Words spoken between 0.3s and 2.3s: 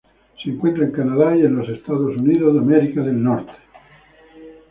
Se encuentra en Canadá y los Estados